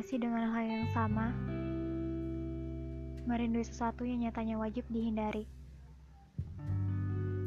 Masih 0.00 0.16
dengan 0.16 0.48
hal 0.48 0.64
yang 0.64 0.88
sama, 0.96 1.28
merindui 3.28 3.60
sesuatu 3.60 4.00
yang 4.00 4.24
nyatanya 4.24 4.56
wajib 4.56 4.88
dihindari. 4.88 5.44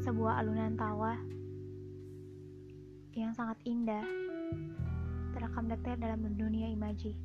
Sebuah 0.06 0.38
alunan 0.38 0.78
tawa 0.78 1.18
yang 3.18 3.34
sangat 3.34 3.58
indah 3.66 4.06
terekam 5.34 5.66
detail 5.66 5.98
dalam 5.98 6.22
dunia 6.38 6.70
imaji. 6.70 7.18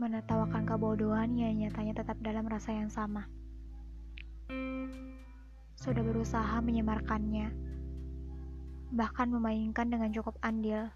Menertawakan 0.00 0.64
kebodohan 0.64 1.36
yang 1.36 1.52
nyatanya 1.52 2.00
tetap 2.00 2.16
dalam 2.24 2.48
rasa 2.48 2.72
yang 2.72 2.88
sama. 2.88 3.28
Sudah 5.76 6.00
berusaha 6.00 6.64
menyemarkannya, 6.64 7.52
bahkan 8.96 9.28
memainkan 9.28 9.92
dengan 9.92 10.08
cukup 10.16 10.40
andil, 10.40 10.88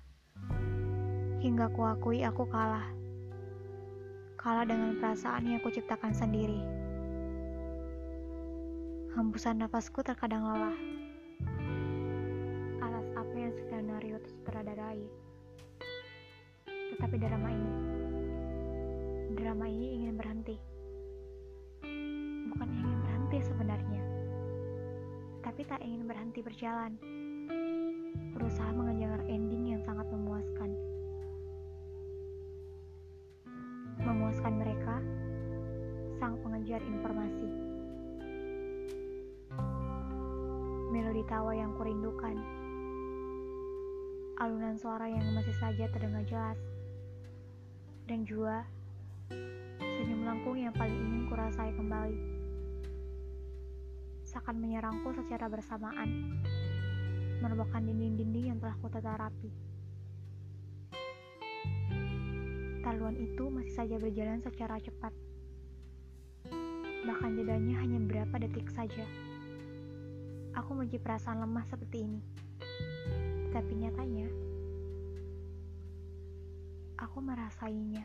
hingga 1.42 1.66
kuakui 1.74 2.22
aku 2.22 2.46
kalah. 2.46 2.86
Kalah 4.38 4.62
dengan 4.62 4.94
perasaan 5.02 5.50
yang 5.50 5.58
kuciptakan 5.58 6.14
sendiri. 6.14 6.62
Hembusan 9.18 9.58
nafasku 9.58 10.06
terkadang 10.06 10.46
lelah. 10.46 10.78
Atas 12.78 13.06
apa 13.18 13.34
yang 13.34 13.50
skenario 13.58 14.22
sutradarai. 14.22 15.02
Tetapi 16.94 17.16
drama 17.18 17.50
ini, 17.50 17.74
drama 19.34 19.66
ini 19.66 19.98
ingin 19.98 20.14
berhenti. 20.14 20.56
Bukan 22.54 22.68
ingin 22.70 22.98
berhenti 23.02 23.38
sebenarnya, 23.42 24.02
tapi 25.42 25.66
tak 25.66 25.82
ingin 25.82 26.06
berhenti 26.06 26.38
berjalan. 26.38 26.94
Berusaha 28.38 28.70
mengejar 28.70 28.91
Memuaskan 34.42 34.58
mereka, 34.58 34.96
sang 36.18 36.34
pengejar 36.42 36.82
informasi. 36.82 37.46
Melodi 40.90 41.22
tawa 41.30 41.54
yang 41.54 41.70
kurindukan. 41.78 42.34
Alunan 44.42 44.74
suara 44.74 45.06
yang 45.06 45.22
masih 45.30 45.54
saja 45.62 45.86
terdengar 45.94 46.26
jelas. 46.26 46.58
Dan 48.10 48.26
juga 48.26 48.66
senyum 49.78 50.26
lengkung 50.26 50.58
yang 50.58 50.74
paling 50.74 50.98
ingin 50.98 51.30
kurasai 51.30 51.70
kembali. 51.78 52.18
Seakan 54.26 54.58
menyerangku 54.58 55.14
secara 55.22 55.46
bersamaan, 55.46 56.42
merupakan 57.38 57.78
dinding-dinding 57.78 58.50
yang 58.50 58.58
telah 58.58 58.74
kutata 58.82 59.22
rapi. 59.22 59.71
Taluan 62.92 63.16
itu 63.16 63.48
masih 63.48 63.72
saja 63.72 63.96
berjalan 63.96 64.44
secara 64.44 64.76
cepat. 64.76 65.16
Bahkan 67.08 67.40
jedanya 67.40 67.80
hanya 67.80 67.96
beberapa 67.96 68.36
detik 68.36 68.68
saja. 68.68 69.08
Aku 70.52 70.76
memiliki 70.76 71.00
perasaan 71.00 71.40
lemah 71.40 71.64
seperti 71.64 72.04
ini. 72.04 72.20
Tetapi 73.48 73.72
nyatanya, 73.80 74.28
aku 77.00 77.16
merasainya. 77.24 78.04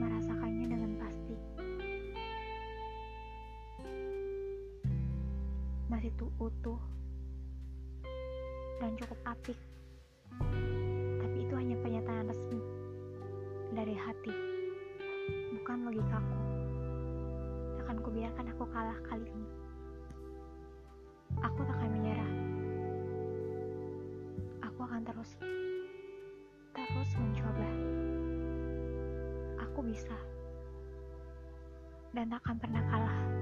Merasakannya 0.00 0.66
dengan 0.72 0.92
pasti. 0.96 1.36
Masih 5.92 6.08
tuh 6.16 6.32
utuh 6.40 6.80
dan 8.80 8.96
cukup 8.96 9.20
apik. 9.28 9.60
Akan 18.02 18.18
kubiarkan 18.18 18.50
aku 18.50 18.66
kalah 18.74 18.98
kali 19.06 19.22
ini. 19.30 19.50
Aku 21.38 21.62
tak 21.62 21.70
akan 21.78 21.90
menyerah. 21.94 22.32
Aku 24.66 24.82
akan 24.82 25.06
terus, 25.06 25.38
terus 26.74 27.10
mencoba. 27.14 27.70
Aku 29.62 29.86
bisa, 29.86 30.18
dan 32.10 32.26
tak 32.26 32.42
akan 32.42 32.56
pernah 32.58 32.82
kalah. 32.90 33.41